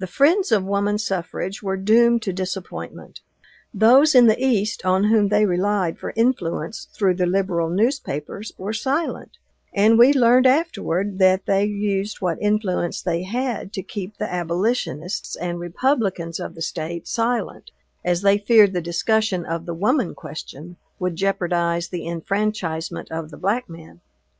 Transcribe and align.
The 0.00 0.08
friends 0.08 0.50
of 0.50 0.64
woman 0.64 0.98
suffrage 0.98 1.62
were 1.62 1.76
doomed 1.76 2.22
to 2.22 2.32
disappointment. 2.32 3.20
Those 3.72 4.12
in 4.12 4.26
the 4.26 4.44
East, 4.44 4.84
on 4.84 5.04
whom 5.04 5.28
they 5.28 5.46
relied 5.46 5.96
for 5.96 6.12
influence 6.16 6.88
through 6.92 7.14
the 7.14 7.26
liberal 7.26 7.70
newspapers, 7.70 8.52
were 8.58 8.72
silent, 8.72 9.36
and 9.72 9.96
we 9.96 10.12
learned, 10.12 10.48
afterward, 10.48 11.20
that 11.20 11.46
they 11.46 11.64
used 11.66 12.20
what 12.20 12.42
influence 12.42 13.00
they 13.00 13.22
had 13.22 13.72
to 13.74 13.82
keep 13.84 14.16
the 14.18 14.26
abolitionists 14.32 15.36
and 15.36 15.60
Republicans 15.60 16.40
of 16.40 16.56
the 16.56 16.60
State 16.60 17.06
silent, 17.06 17.70
as 18.04 18.22
they 18.22 18.38
feared 18.38 18.72
the 18.72 18.80
discussion 18.82 19.46
of 19.46 19.66
the 19.66 19.74
woman 19.74 20.16
question 20.16 20.78
would 20.98 21.14
jeopardize 21.14 21.86
the 21.90 22.08
enfranchisement 22.08 23.08
of 23.12 23.30
the 23.30 23.36
black 23.36 23.68
man. 23.68 24.00